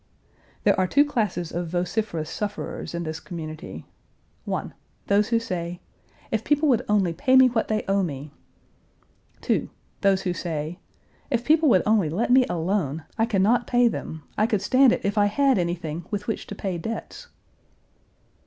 There 0.63 0.73
are 0.79 0.87
two 0.87 1.05
classes 1.05 1.51
of 1.51 1.67
vociferous 1.67 2.27
sufferers 2.27 2.95
in 2.95 3.03
this 3.03 3.19
community: 3.19 3.85
1. 4.45 4.73
Those 5.05 5.27
who 5.27 5.39
say, 5.39 5.79
"If 6.31 6.43
people 6.43 6.67
would 6.69 6.81
only 6.89 7.13
pay 7.13 7.35
me 7.35 7.49
what 7.49 7.67
they 7.67 7.83
owe 7.87 8.01
me!" 8.01 8.31
2. 9.41 9.69
Those 10.01 10.23
who 10.23 10.33
say, 10.33 10.79
"If 11.29 11.45
people 11.45 11.69
would 11.69 11.83
only 11.85 12.09
let 12.09 12.31
me 12.31 12.45
alone. 12.49 13.03
I 13.19 13.27
can 13.27 13.43
not 13.43 13.67
pay 13.67 13.87
them. 13.87 14.23
I 14.39 14.47
could 14.47 14.63
stand 14.63 14.91
it 14.91 15.01
if 15.05 15.19
I 15.19 15.27
had 15.27 15.59
anything 15.59 16.05
with 16.09 16.25
which 16.25 16.47
to 16.47 16.55
pay 16.55 16.79
debts." 16.79 17.27